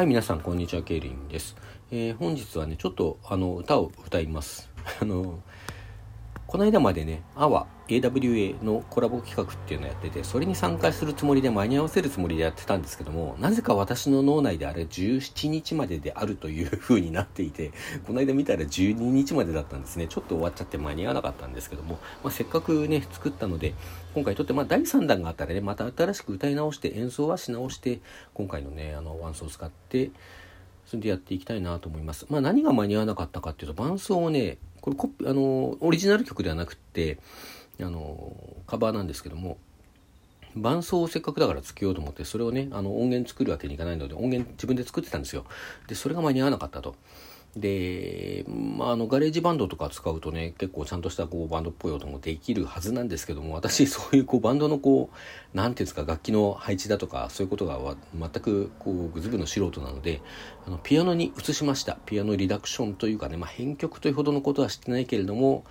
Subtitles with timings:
[0.00, 1.54] はい、皆さん、こんにちは、ケイリンです。
[1.90, 4.70] えー、本日はね、ちょっと、あの、歌を歌います。
[4.98, 5.42] あの、
[6.50, 17.70] この間までね、AWA、AWA のコラボ企画っていうのをやってて、それに参加するつもりで間に合わせるつもりでやってたんですけども、なぜか私の脳内であれ17日までであるという風になっていて、
[18.04, 20.08] この間見たら12日までだったんですね。
[20.08, 23.74] ちょっと終わっちゃって間に合わなかったんですけども、まあ、せっかくね、作ったので、
[24.16, 28.00] 今回とって、まあ、第3弾があったらね、また新しく歌い直して演奏はし直して、
[28.34, 30.10] 今回のね、あの、ワンスを使って、
[30.90, 32.26] それでやっていきたいなと思います。
[32.30, 37.18] まあ、何が間に合わなかったかっていうと、伴奏をね、これコピあの、オリジナル曲ではなくって、
[37.80, 38.34] あの、
[38.66, 39.56] カバーなんですけども、
[40.56, 45.44] 伴奏をせっかくだからつけようと思って、それをね、あの、音源作るわけにいかないので、音源自分で作ってたんですよ。
[45.86, 46.96] で、それが間に合わなかったと。
[47.56, 55.16] で、まあ、あの GarageBand とか使うとね結構ちゃんとしたこうバンドっぽい音もできるはずなんですけども私 そういうこうバンドのこう
[55.56, 57.78] 何ていうんですか楽器の配置だとかそういうことが
[58.14, 60.20] 全くこうグズブの素人なので
[60.66, 65.64] あのピアノに移しましたピアノリダクションというかね、まあ、編曲というほどのことはしてないけれども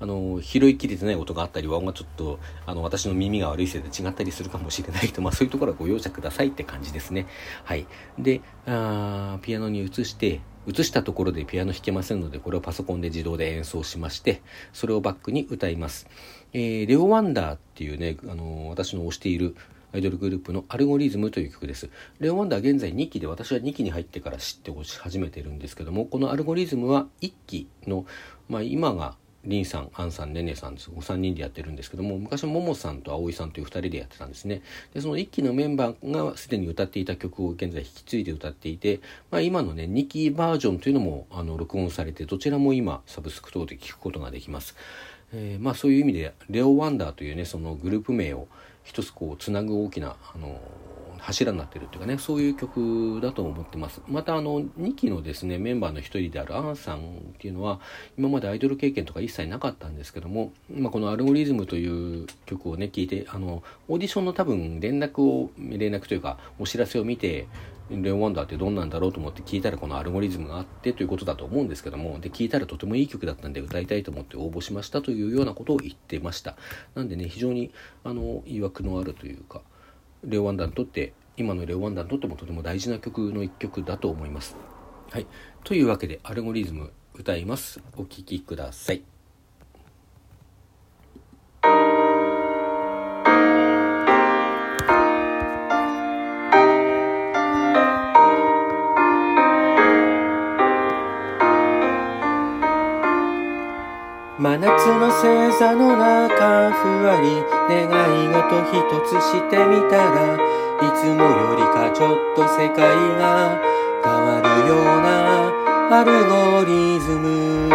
[0.00, 7.26] あの拾いきれてない音があったり和音がちょっとあの私の耳が悪いせいで違ったりするかもしれないと、まあ、そういうところはご容赦くださいって感じですね。
[7.62, 7.86] はい、
[8.18, 16.08] であピアノに移して映したところでピアノ弾けませんので、これをパソコンで自動で演奏しまして、それをバックに歌います。
[16.52, 19.56] えー、レオ・ワンダーっていうね、あのー、私の推している
[19.92, 21.88] アイドルグループのアルゴリズムという曲です。
[22.18, 28.06] レオ・ワンダー現在2期で私は2期に入ってから知って始めてるんですけども、このアルゴリズムは1期の、
[28.48, 29.16] まあ今が
[29.46, 30.90] リンさん、アンさん、ネネさんです。
[30.96, 34.62] お三人でやってるんですけども、昔はももさんと葵さんという二人でやってたんですね。
[34.94, 39.00] で、その一期のメンバーがすでに歌っていた曲を現在引き継いで歌っていて、
[39.30, 44.76] まあ今のね、2期バージョンというのも、あの、録音されて、どちらも今、サブスク等で聴くことができます。
[45.32, 48.48] えー、まあそういう意味で、レオ・ワンダーというね、そのグループ名を
[48.82, 50.60] 一つこう、つなぐ大きな、あの
[51.24, 54.02] 柱になってるっていうかねそういう曲だと思ってます。
[54.08, 57.00] またあの2期のですねメンバーの一人であるアンさんっ
[57.38, 57.80] ていうのは
[58.18, 67.46] 今までアイドル経験とか一切なかったんですけども、まあ、この「アルゴリズム」という曲をね聞いてあのオーディションの多分連絡を連絡というかお知らせを見て
[67.90, 76.56] レオワンダーってどんなんだろうと思って聞いたらこのアルゴリズムがあってということだと思うんですけどもで聞いたらとてもいい曲だったんで歌いたいと思って応募しましたというようなことを言ってました。
[76.94, 77.72] なんでね非常に
[78.02, 79.60] あのいわくのあるというか
[80.24, 84.56] レオワンダーにとって今のレオワンダにとってもとても大事な曲の一曲だと思います。
[85.10, 85.26] はい。
[85.64, 87.80] というわけで、アルゴリズム歌います。
[87.96, 89.02] お聴きください。
[104.44, 107.28] 真夏の星座の中ふわり
[107.68, 112.76] 願い事一つしてみたらいつもよりかちょっと世界
[113.16, 113.60] が
[114.02, 115.52] 変わるような
[116.00, 117.70] アルゴリズム。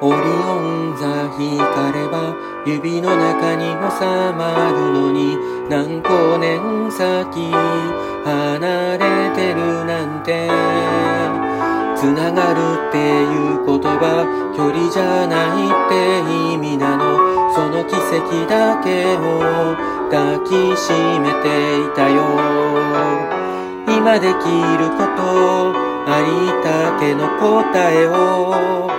[0.00, 1.06] オリオン座
[1.38, 2.36] 光れば
[2.66, 4.04] 指の中に収
[4.36, 5.38] まるのに
[5.70, 7.50] 何光年先
[8.24, 10.48] 離れてるなんて。
[11.96, 13.24] つながるってい
[13.54, 16.20] う言葉距離じゃないって
[16.52, 17.52] 意味なの。
[17.54, 19.74] その奇跡だけを
[20.10, 22.20] 抱きしめていたよ。
[23.88, 25.72] 今できること
[26.06, 28.90] ありたけの答えを。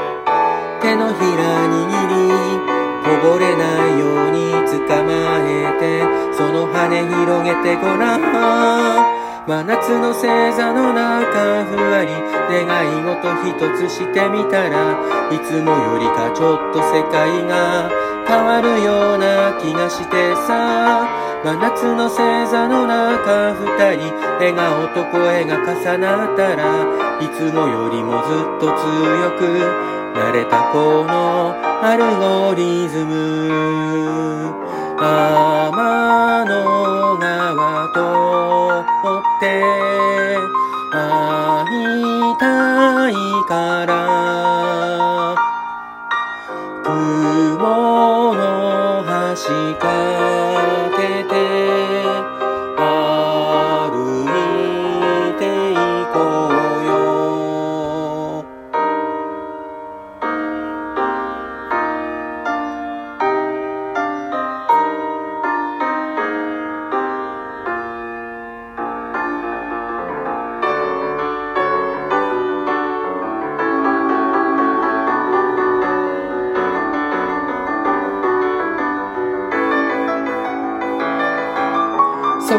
[0.81, 2.74] 手のひら握り
[3.05, 6.01] こぼれないように捕まえて
[6.33, 10.25] その羽広げてごらん真夏の星
[10.57, 12.09] 座の中ふわり
[12.49, 14.97] 願い事一つしてみたら
[15.31, 17.89] いつもよりかちょっと世界が
[18.27, 21.25] 変わるような気がしてさ。
[21.45, 22.17] 真夏の星
[22.49, 31.53] 座の中二人笑顔と声が重なったらいつもよりもずっと強く慣れたこの
[31.83, 34.55] アルゴリズム。
[34.97, 37.99] 天の川と
[39.19, 39.43] って
[40.89, 40.95] 会
[42.31, 43.13] いたい
[43.49, 44.04] から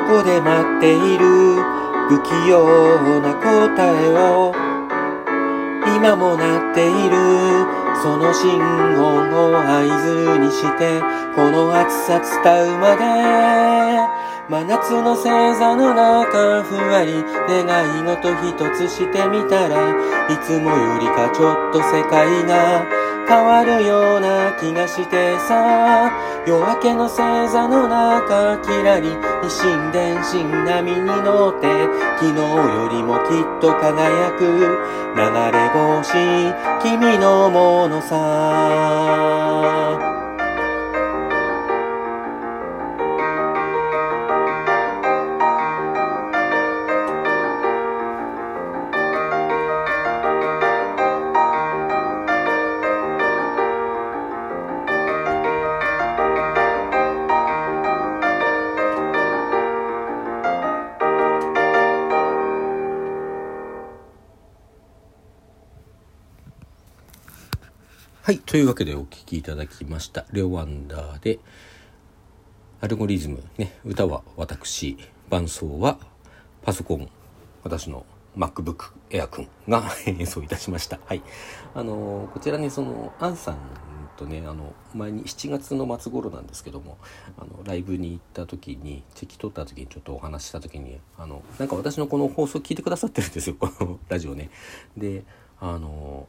[0.07, 1.27] こで待っている。
[2.09, 3.45] 不器用な答
[3.85, 4.53] えを。
[5.97, 7.17] 今も鳴っている。
[8.03, 8.59] その信
[8.95, 11.01] 号を合図にして。
[11.35, 13.05] この暑さ伝うまで。
[14.49, 15.25] 真夏の星
[15.59, 17.25] 座の中ふわり。
[17.49, 19.91] 願い事一つしてみたら。
[20.29, 22.96] いつもよりかちょっと世界が
[23.27, 26.11] 変わるような気がしてさ。
[26.47, 27.17] 夜明けの星
[27.51, 29.09] 座の中キラリ
[29.45, 30.95] 一心電心波に
[31.25, 31.67] 乗って
[32.21, 34.47] 昨日よりもきっと輝く
[35.17, 35.21] 流
[35.51, 36.15] れ星
[36.83, 38.17] 君のものさ。
[68.27, 68.41] はい。
[68.41, 70.27] というわけでお聴きいただきました。
[70.33, 71.39] レオワンダーで、
[72.81, 74.99] アルゴリズム、ね、歌は私、
[75.31, 75.97] 伴奏は
[76.63, 77.09] パソコン、
[77.63, 78.05] 私の
[78.37, 80.99] MacBook Air 君が 演奏いたしました。
[81.05, 81.23] はい。
[81.73, 83.59] あの、こちらね、その、アンさん
[84.17, 86.99] とね、あの、前に7月の末頃なんですけども、
[87.39, 94.51] あの、ライブに行った時に、チェキ取った時にちょっとお話しした時に、あの、なんか私のこの放送聞いてくださってるんですよ、このラジオね。
[94.97, 95.23] で、
[95.61, 96.27] あの、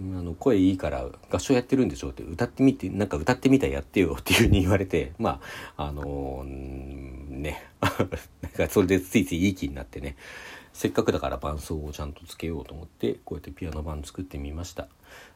[0.00, 5.40] あの声いいから合唱やってるんでしょって歌ってみてなんか歌ってみたらやってよっていうふうに言われてま
[5.76, 7.64] ああのー、ね
[8.42, 10.16] なんかそれでついついいい気になってね。
[10.76, 14.88] せっかくだから伴奏をちゃんとつけようと思ってこうやってピアノ版作ってみました。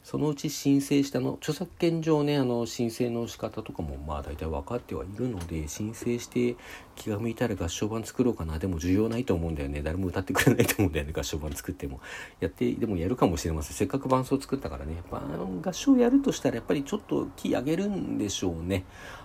[0.03, 6.57] そのうち申請したの著作権上ねあの申請の仕方とかもまあ大体分かってはいるので申請して
[6.95, 8.59] 気が向いたら合唱版作ろうかな。
[8.59, 9.81] でも重要ないと思うんだよね。
[9.81, 12.01] 誰も歌ってくれないと思うんだよね合唱版作っても。
[12.39, 13.75] やってでもやるかもしれません。
[13.75, 14.93] せっかく伴奏作ったからね。
[14.93, 15.23] やっぱ
[15.67, 18.83] 合唱やるとしたらやっぱりちょっとキー上げるんでしょうね。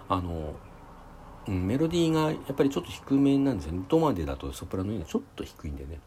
[0.09, 0.55] あの
[1.49, 3.85] うん、メロディーがやっぱりちょっと低めなんですよね。
[3.89, 5.99] ドまでだとソプラノよりちょっと低いんでね。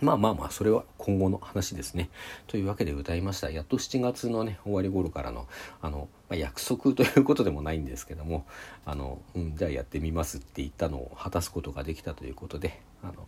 [0.00, 2.10] まあまあまあ、それは今後の話ですね。
[2.46, 3.50] というわけで歌いました。
[3.50, 5.46] やっと7月のね、終わり頃からの、
[5.80, 8.46] あの、まあ、約束ということでもないんですけども、
[8.84, 13.26] あの、うん、じゃあやってみますって言ったのを果たすことができたということで、あの、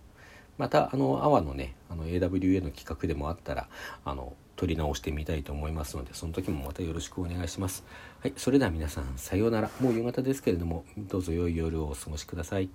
[0.56, 3.68] また、あの、阿波のね、あの、AWA の企画でもあったら、
[4.04, 7.84] あの、撮り直してみたいと思いますので、その時もまたよろしくお願いします。
[8.20, 9.70] はい、それでは皆さん、さようなら。
[9.80, 12.68] もう夕方ですけれども、どうぞ良い夜をお過ごしください。